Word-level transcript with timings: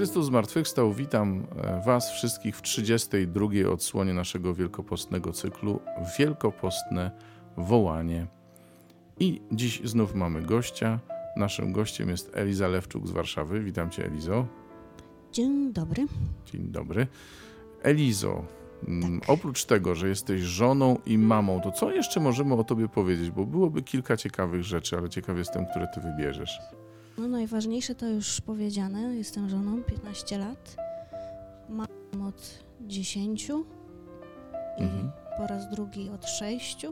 Chrystus 0.00 0.26
zmartwychwstał. 0.26 0.92
Witam 0.92 1.46
e, 1.56 1.82
Was 1.86 2.12
wszystkich 2.12 2.56
w 2.56 2.62
32 2.62 3.46
odsłonie 3.72 4.14
naszego 4.14 4.54
wielkopostnego 4.54 5.32
cyklu 5.32 5.80
Wielkopostne 6.18 7.10
Wołanie. 7.56 8.26
I 9.18 9.40
dziś 9.52 9.80
znów 9.84 10.14
mamy 10.14 10.42
gościa. 10.42 10.98
Naszym 11.36 11.72
gościem 11.72 12.08
jest 12.08 12.30
Eliza 12.34 12.68
Lewczuk 12.68 13.08
z 13.08 13.10
Warszawy. 13.10 13.60
Witam 13.60 13.90
Cię, 13.90 14.06
Elizo. 14.06 14.46
Dzień 15.32 15.72
dobry. 15.72 16.06
Dzień 16.46 16.62
dobry. 16.68 17.06
Elizo, 17.82 18.44
tak. 18.80 19.30
oprócz 19.30 19.64
tego, 19.64 19.94
że 19.94 20.08
jesteś 20.08 20.40
żoną 20.40 20.98
i 21.06 21.18
mamą, 21.18 21.60
to 21.60 21.72
co 21.72 21.92
jeszcze 21.92 22.20
możemy 22.20 22.54
o 22.54 22.64
Tobie 22.64 22.88
powiedzieć? 22.88 23.30
Bo 23.30 23.46
byłoby 23.46 23.82
kilka 23.82 24.16
ciekawych 24.16 24.62
rzeczy, 24.62 24.98
ale 24.98 25.08
ciekaw 25.08 25.38
jestem, 25.38 25.66
które 25.66 25.88
Ty 25.94 26.00
wybierzesz. 26.00 26.58
No 27.18 27.28
najważniejsze 27.28 27.94
to 27.94 28.06
już 28.06 28.40
powiedziane. 28.40 29.16
Jestem 29.16 29.48
żoną 29.48 29.82
15 29.82 30.38
lat. 30.38 30.76
Mam 31.68 31.88
od 32.28 32.64
10 32.80 33.48
i 34.78 34.82
Mhm. 34.82 35.10
po 35.36 35.46
raz 35.46 35.70
drugi 35.70 36.10
od 36.10 36.26
6. 36.26 36.86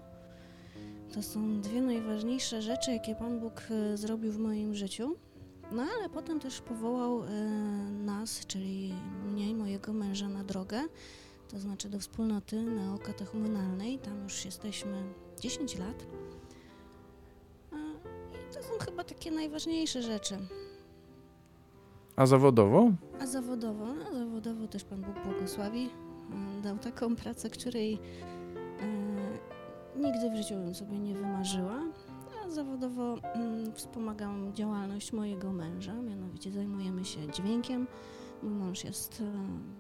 To 1.15 1.23
są 1.23 1.61
dwie 1.61 1.83
najważniejsze 1.83 2.63
rzeczy, 2.63 2.93
jakie 2.93 3.15
Pan 3.15 3.41
Bóg 3.41 3.63
e, 3.71 3.97
zrobił 3.97 4.33
w 4.33 4.39
moim 4.39 4.75
życiu. 4.75 5.17
No 5.73 5.83
ale 5.99 6.09
potem 6.09 6.41
też 6.41 6.61
powołał 6.61 7.25
e, 7.25 7.29
nas, 7.91 8.47
czyli 8.47 8.95
mnie 9.27 9.51
i 9.51 9.55
mojego 9.55 9.93
męża 9.93 10.29
na 10.29 10.45
drogę, 10.45 10.81
to 11.51 11.59
znaczy 11.59 11.89
do 11.89 11.99
wspólnoty 11.99 12.63
neokatechumenalnej. 12.63 13.99
Tam 13.99 14.23
już 14.23 14.45
jesteśmy 14.45 15.03
10 15.41 15.79
lat. 15.79 16.07
Są 18.69 18.85
chyba 18.85 19.05
takie 19.05 19.31
najważniejsze 19.31 20.03
rzeczy. 20.03 20.39
A 22.17 22.27
zawodowo? 22.27 22.91
A 23.21 23.27
zawodowo? 23.27 23.87
A 24.11 24.15
zawodowo 24.15 24.69
też 24.69 24.85
Pan 24.85 25.03
Bóg 25.03 25.15
błogosławi. 25.25 25.91
Mm, 26.33 26.63
Dał 26.63 26.79
taką 26.79 27.17
pracę, 27.17 27.51
której 27.51 27.99
e, 28.81 29.99
nigdy 30.01 30.31
w 30.31 30.37
życiu 30.37 30.55
bym 30.55 30.75
sobie 30.75 30.99
nie 30.99 31.15
wymarzyła. 31.15 31.81
A 32.47 32.51
zawodowo 32.51 33.17
mm, 33.35 33.75
wspomagam 33.75 34.55
działalność 34.55 35.13
mojego 35.13 35.53
męża, 35.53 35.95
mianowicie 35.95 36.51
zajmujemy 36.51 37.05
się 37.05 37.31
dźwiękiem. 37.31 37.87
Mój 38.43 38.53
mąż 38.53 38.85
jest 38.85 39.21
e, 39.21 39.25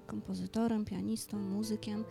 kompozytorem, 0.06 0.84
pianistą, 0.84 1.38
muzykiem. 1.38 2.04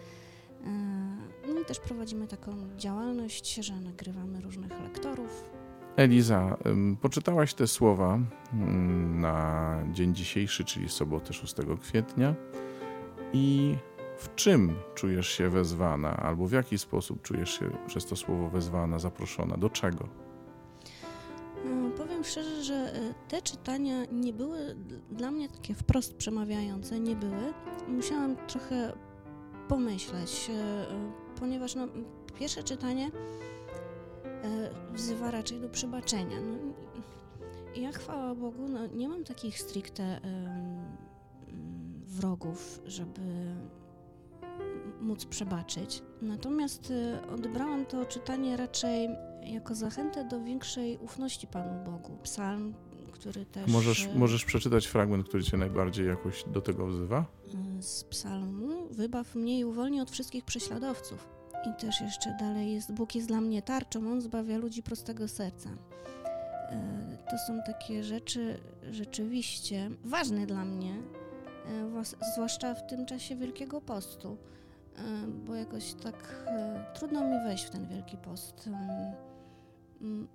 E, 0.64 1.54
no 1.54 1.60
i 1.62 1.66
też 1.66 1.80
prowadzimy 1.80 2.28
taką 2.28 2.52
działalność, 2.78 3.56
że 3.56 3.82
nagrywamy 3.82 4.42
różnych 4.42 4.82
lektorów, 4.84 5.50
Eliza, 5.98 6.58
poczytałaś 7.02 7.54
te 7.54 7.68
słowa 7.68 8.20
ym, 8.54 9.22
na 9.22 9.80
dzień 9.92 10.16
dzisiejszy, 10.16 10.66
czyli 10.66 10.90
sobotę 10.90 11.34
6 11.34 11.56
kwietnia. 11.82 12.36
I 13.34 13.76
w 14.18 14.36
czym 14.36 14.76
czujesz 14.96 15.28
się 15.28 15.50
wezwana, 15.50 16.18
albo 16.18 16.48
w 16.48 16.52
jaki 16.52 16.78
sposób 16.78 17.22
czujesz 17.22 17.60
się 17.60 17.70
przez 17.88 18.06
to 18.06 18.16
słowo 18.16 18.50
wezwana, 18.50 19.00
zaproszona? 19.00 19.58
Do 19.58 19.70
czego? 19.70 20.08
Mm, 21.66 21.92
Powiem 21.92 22.24
szczerze, 22.24 22.64
że 22.64 22.74
e, 22.74 23.14
te 23.28 23.42
czytania 23.42 24.06
nie 24.12 24.34
były 24.34 24.76
dla 25.12 25.32
mnie 25.32 25.50
takie 25.50 25.74
wprost 25.74 26.16
przemawiające, 26.18 27.00
nie 27.00 27.16
były. 27.16 27.54
Musiałam 27.88 28.36
trochę 28.48 28.94
pomyśleć, 29.68 30.50
e, 30.50 30.54
e, 30.54 31.12
ponieważ 31.40 31.76
no, 31.76 31.88
pierwsze 32.40 32.64
czytanie 32.64 33.06
e, 33.06 33.10
wzywa 34.94 35.32
raczej 35.32 35.60
do 35.62 35.70
przebaczenia. 35.70 36.38
No, 36.42 36.74
ja 37.76 37.92
chwała 37.92 38.36
Bogu, 38.36 38.68
no, 38.68 38.88
nie 38.88 39.10
mam 39.10 39.24
takich 39.24 39.60
stricte 39.60 40.22
wrogów, 42.06 42.82
żeby 42.86 43.22
móc 45.02 45.26
przebaczyć. 45.26 46.02
Natomiast 46.22 46.92
e, 46.92 47.28
odebrałam 47.34 47.86
to 47.86 48.06
czytanie 48.06 48.58
raczej 48.58 49.10
jako 49.44 49.76
zachętę 49.76 50.26
do 50.26 50.44
większej 50.44 50.98
ufności 50.98 51.48
Panu 51.48 51.84
Bogu. 51.92 52.18
Psalm, 52.24 52.74
który 53.12 53.46
też 53.46 53.72
Możesz, 53.72 54.06
e, 54.06 54.16
możesz 54.16 54.46
przeczytać 54.46 54.86
fragment, 54.88 55.28
który 55.28 55.44
cię 55.44 55.58
najbardziej 55.58 56.08
jakoś 56.08 56.44
do 56.44 56.62
tego 56.62 56.88
wzywa? 56.88 57.26
e, 57.78 57.82
z 57.82 58.04
psalmu 58.04 58.88
Wybaw 58.92 59.36
mnie 59.36 59.60
i 59.60 59.66
uwolnij 59.66 60.02
od 60.02 60.12
wszystkich 60.12 60.46
prześladowców. 60.46 61.37
I 61.70 61.74
też 61.74 62.02
jeszcze 62.02 62.38
dalej 62.40 62.74
jest 62.74 62.92
Bóg 62.94 63.16
jest 63.16 63.28
dla 63.28 63.42
mnie 63.42 63.62
tarczą, 63.62 64.12
On 64.12 64.22
zbawia 64.22 64.58
ludzi 64.58 64.84
prostego 64.84 65.28
serca. 65.28 65.70
E, 65.70 67.18
To 67.32 67.38
są 67.38 67.60
takie 67.66 68.04
rzeczy 68.04 68.58
rzeczywiście 68.92 69.90
ważne 70.04 70.46
dla 70.46 70.66
mnie, 70.66 70.94
e, 72.02 72.04
zwłaszcza 72.34 72.76
w 72.76 72.88
tym 72.88 73.06
czasie 73.06 73.36
Wielkiego 73.36 73.82
Postu, 73.82 74.38
e, 74.96 75.02
bo 75.46 75.56
jakoś 75.56 75.94
tak 75.94 76.46
trudno 76.94 77.22
mi 77.22 77.44
wejść 77.48 77.66
w 77.66 77.70
ten 77.70 77.88
Wielki 77.88 78.18
Post. 78.18 78.70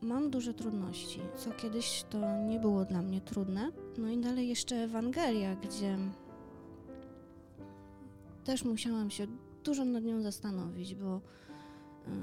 Mam 0.01 0.31
duże 0.31 0.55
trudności, 0.55 1.21
co 1.37 1.51
kiedyś 1.51 2.05
to 2.11 2.39
nie 2.39 2.61
było 2.61 2.85
dla 2.85 3.03
mnie 3.03 3.21
trudne. 3.21 3.69
No 3.99 4.09
i 4.09 4.19
dalej 4.19 4.49
jeszcze 4.49 4.77
Ewangelia, 4.77 5.57
gdzie 5.57 5.99
też 8.45 8.65
musiałam 8.65 9.11
się 9.11 9.27
dużo 9.63 9.85
nad 9.85 10.05
nią 10.05 10.23
zastanowić, 10.23 10.95
bo 10.95 11.21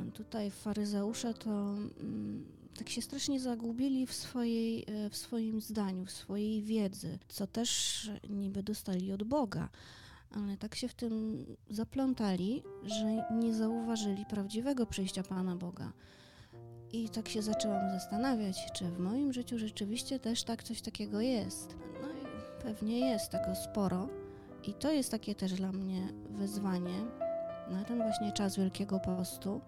y, 0.07 0.11
tutaj 0.11 0.51
faryzeusze 0.51 1.33
to 1.33 1.50
mm, 1.50 2.45
tak 2.77 2.89
się 2.89 3.01
strasznie 3.01 3.39
zagubili 3.39 4.07
w, 4.07 4.13
swojej, 4.13 4.85
e, 4.88 5.09
w 5.09 5.17
swoim 5.17 5.61
zdaniu, 5.61 6.05
w 6.05 6.11
swojej 6.11 6.61
wiedzy, 6.61 7.19
co 7.27 7.47
też 7.47 8.11
niby 8.29 8.63
dostali 8.63 9.11
od 9.11 9.23
Boga, 9.23 9.69
ale 10.31 10.57
tak 10.57 10.75
się 10.75 10.88
w 10.88 10.94
tym 10.94 11.45
zaplątali, 11.69 12.63
że 12.83 13.27
nie 13.31 13.53
zauważyli 13.53 14.25
prawdziwego 14.25 14.85
przyjścia 14.85 15.23
Pana 15.23 15.56
Boga. 15.56 15.94
I 16.91 17.09
tak 17.09 17.29
się 17.29 17.41
zaczęłam 17.41 17.91
zastanawiać, 17.91 18.71
czy 18.73 18.85
w 18.85 19.00
moim 19.00 19.33
życiu 19.33 19.57
rzeczywiście 19.57 20.19
też 20.19 20.44
tak 20.44 20.63
coś 20.63 20.81
takiego 20.81 21.21
jest. 21.21 21.75
No 22.01 22.09
i 22.09 22.23
pewnie 22.63 23.00
jest 23.00 23.31
tego 23.31 23.56
sporo. 23.56 24.09
I 24.67 24.73
to 24.73 24.91
jest 24.91 25.11
takie 25.11 25.35
też 25.35 25.53
dla 25.53 25.71
mnie 25.71 26.07
wyzwanie 26.29 27.06
na 27.69 27.84
ten 27.84 27.97
właśnie 27.97 28.31
czas 28.31 28.57
Wielkiego 28.57 29.00
Postu, 29.00 29.62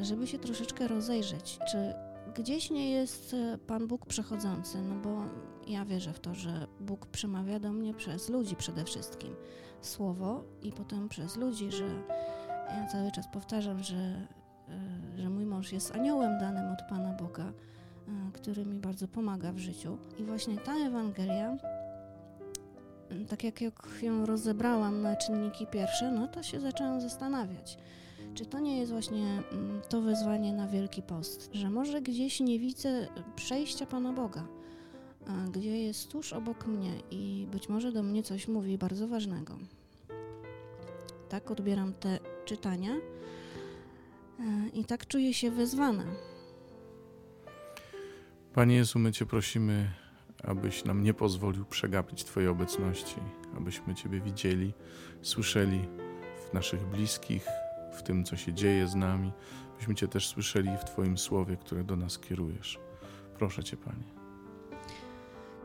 e, 0.00 0.04
żeby 0.04 0.26
się 0.26 0.38
troszeczkę 0.38 0.88
rozejrzeć, 0.88 1.58
czy 1.70 1.94
gdzieś 2.34 2.70
nie 2.70 2.90
jest 2.90 3.34
e, 3.34 3.58
Pan 3.58 3.86
Bóg 3.86 4.06
przechodzący, 4.06 4.82
no 4.82 4.94
bo 4.94 5.22
ja 5.66 5.84
wierzę 5.84 6.12
w 6.12 6.20
to, 6.20 6.34
że 6.34 6.66
Bóg 6.80 7.06
przemawia 7.06 7.60
do 7.60 7.72
mnie 7.72 7.94
przez 7.94 8.28
ludzi 8.28 8.56
przede 8.56 8.84
wszystkim. 8.84 9.34
Słowo 9.80 10.44
i 10.62 10.72
potem 10.72 11.08
przez 11.08 11.36
ludzi, 11.36 11.72
że 11.72 11.84
ja 12.68 12.86
cały 12.86 13.10
czas 13.12 13.28
powtarzam, 13.32 13.82
że, 13.82 13.96
e, 13.96 15.16
że 15.16 15.30
mój 15.30 15.46
mąż 15.46 15.72
jest 15.72 15.94
aniołem 15.94 16.38
danym 16.38 16.72
od 16.72 16.82
Pana 16.88 17.12
Boga, 17.12 17.52
który 18.32 18.66
mi 18.66 18.78
bardzo 18.78 19.08
pomaga 19.08 19.52
w 19.52 19.58
życiu. 19.58 19.98
I 20.18 20.24
właśnie 20.24 20.56
ta 20.56 20.74
Ewangelia 20.74 21.56
tak 23.28 23.44
jak 23.44 23.60
ją 24.02 24.26
rozebrałam 24.26 25.02
na 25.02 25.16
czynniki 25.16 25.66
pierwsze, 25.66 26.12
no 26.12 26.28
to 26.28 26.42
się 26.42 26.60
zaczęłam 26.60 27.00
zastanawiać, 27.00 27.78
czy 28.34 28.46
to 28.46 28.58
nie 28.58 28.78
jest 28.78 28.92
właśnie 28.92 29.42
mm, 29.52 29.80
to 29.88 30.00
wyzwanie 30.00 30.52
na 30.52 30.68
Wielki 30.68 31.02
Post, 31.02 31.50
że 31.52 31.70
może 31.70 32.02
gdzieś 32.02 32.40
nie 32.40 32.58
widzę 32.58 33.08
przejścia 33.36 33.86
Pana 33.86 34.12
Boga, 34.12 34.46
gdzie 35.52 35.82
jest 35.82 36.08
tuż 36.10 36.32
obok 36.32 36.66
mnie 36.66 36.92
i 37.10 37.46
być 37.52 37.68
może 37.68 37.92
do 37.92 38.02
mnie 38.02 38.22
coś 38.22 38.48
mówi 38.48 38.78
bardzo 38.78 39.08
ważnego. 39.08 39.58
Tak 41.28 41.50
odbieram 41.50 41.92
te 41.92 42.18
czytania 42.44 42.92
e, 42.92 44.68
i 44.74 44.84
tak 44.84 45.06
czuję 45.06 45.34
się 45.34 45.50
wezwana. 45.50 46.04
Panie 48.52 48.76
Jezu, 48.76 48.98
my 48.98 49.12
Cię 49.12 49.26
prosimy, 49.26 49.90
abyś 50.46 50.84
nam 50.84 51.02
nie 51.02 51.14
pozwolił 51.14 51.64
przegapić 51.64 52.24
Twojej 52.24 52.48
obecności, 52.48 53.16
abyśmy 53.56 53.94
Ciebie 53.94 54.20
widzieli, 54.20 54.72
słyszeli 55.22 55.88
w 56.50 56.54
naszych 56.54 56.86
bliskich, 56.86 57.46
w 57.92 58.02
tym, 58.02 58.24
co 58.24 58.36
się 58.36 58.52
dzieje 58.52 58.88
z 58.88 58.94
nami, 58.94 59.32
byśmy 59.78 59.94
Cię 59.94 60.08
też 60.08 60.28
słyszeli 60.28 60.70
w 60.80 60.84
Twoim 60.84 61.18
słowie, 61.18 61.56
które 61.56 61.84
do 61.84 61.96
nas 61.96 62.18
kierujesz. 62.18 62.78
Proszę 63.38 63.64
Cię, 63.64 63.76
Panie. 63.76 64.16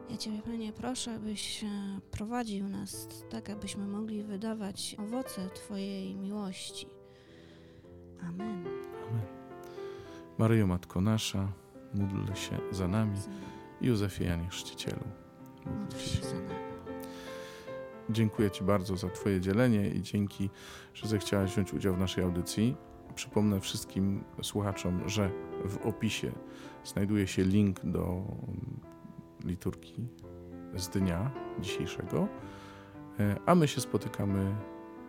Ja 0.10 0.18
Ciebie, 0.18 0.42
Panie, 0.42 0.74
proszę, 0.74 1.16
abyś 1.16 1.64
e, 1.64 1.68
prowadził 2.12 2.70
nas 2.70 3.08
tak, 3.30 3.50
abyśmy 3.50 3.88
mogli 3.88 4.24
wydawać 4.24 4.96
owoce 5.00 5.50
Twojej 5.50 6.16
miłości. 6.16 6.88
Amen. 8.22 8.66
Amen. 9.10 9.26
Maryjo, 10.38 10.68
Matko 10.68 11.02
nasza, 11.02 11.54
módl 11.94 12.34
się 12.34 12.60
za 12.72 12.88
nami. 12.88 13.18
Józefie 13.82 14.24
Janie 14.24 14.48
Chrzcicielu. 14.50 15.04
Dziękuję 18.10 18.52
Ci 18.52 18.64
bardzo 18.64 18.98
za 18.98 19.10
Twoje 19.10 19.42
dzielenie 19.42 19.90
i 19.90 20.02
dzięki, 20.02 20.50
że 20.94 21.08
zechciałaś 21.08 21.52
wziąć 21.52 21.74
udział 21.74 21.96
w 21.96 22.00
naszej 22.00 22.24
audycji. 22.24 22.76
Przypomnę 23.16 23.60
wszystkim 23.60 24.24
słuchaczom, 24.42 25.10
że 25.10 25.32
w 25.66 25.78
opisie 25.78 26.32
znajduje 26.84 27.28
się 27.28 27.44
link 27.44 27.86
do 27.86 28.24
liturgii 29.46 30.08
z 30.76 30.90
dnia 30.90 31.32
dzisiejszego, 31.60 32.28
e, 33.20 33.36
a 33.46 33.56
my 33.56 33.68
się 33.68 33.82
spotykamy 33.82 34.56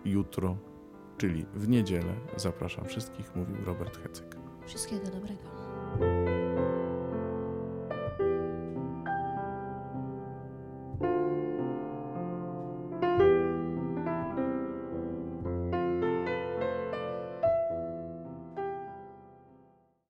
jutro, 0.04 0.56
czyli 1.18 1.46
w 1.54 1.68
niedzielę. 1.68 2.14
Zapraszam 2.36 2.84
wszystkich, 2.84 3.36
mówił 3.36 3.56
Robert 3.64 4.02
Hecyk. 4.02 4.36
Wszystkiego 4.66 5.06
dobrego. 5.06 5.42